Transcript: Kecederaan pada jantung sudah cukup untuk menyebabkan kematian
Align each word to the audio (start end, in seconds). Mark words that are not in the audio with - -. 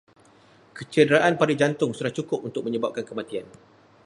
Kecederaan 0.77 1.33
pada 1.41 1.53
jantung 1.61 1.91
sudah 1.97 2.09
cukup 2.17 2.39
untuk 2.47 2.61
menyebabkan 2.65 3.05
kematian 3.09 3.45